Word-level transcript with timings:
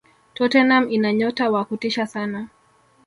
tottenham 0.33 0.89
ina 0.91 1.13
nyota 1.13 1.49
wa 1.51 1.65
kutisha 1.65 2.07
sana 2.07 2.47